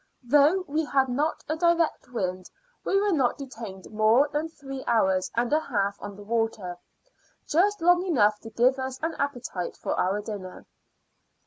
Though 0.23 0.63
we 0.67 0.83
had 0.85 1.09
not 1.09 1.43
a 1.47 1.55
direct 1.55 2.07
wind, 2.07 2.49
we 2.83 2.99
were 2.99 3.11
not 3.13 3.37
detained 3.37 3.91
more 3.91 4.27
than 4.33 4.49
three 4.49 4.83
hours 4.87 5.29
and 5.35 5.53
a 5.53 5.59
half 5.59 5.95
on 6.01 6.15
the 6.15 6.23
water, 6.23 6.75
just 7.45 7.81
long 7.83 8.03
enough 8.07 8.39
to 8.39 8.49
give 8.49 8.79
us 8.79 8.97
an 9.03 9.13
appetite 9.19 9.77
for 9.77 9.93
our 9.99 10.19
dinner. 10.21 10.65